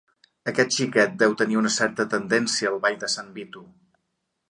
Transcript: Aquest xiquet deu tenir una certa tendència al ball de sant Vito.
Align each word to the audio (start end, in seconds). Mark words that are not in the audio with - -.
Aquest 0.51 0.73
xiquet 0.77 1.13
deu 1.25 1.35
tenir 1.43 1.59
una 1.63 1.73
certa 1.77 2.07
tendència 2.17 2.73
al 2.73 2.83
ball 2.87 3.01
de 3.07 3.15
sant 3.19 3.33
Vito. 3.41 3.67